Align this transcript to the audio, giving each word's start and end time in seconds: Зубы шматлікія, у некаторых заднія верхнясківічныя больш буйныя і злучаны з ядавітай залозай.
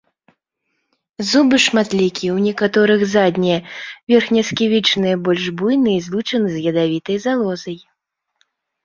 Зубы 1.31 1.57
шматлікія, 1.65 2.29
у 2.39 2.41
некаторых 2.45 3.01
заднія 3.15 3.57
верхнясківічныя 4.13 5.15
больш 5.29 5.43
буйныя 5.61 5.97
і 6.01 6.01
злучаны 6.07 6.49
з 6.55 6.65
ядавітай 6.73 7.17
залозай. 7.27 7.77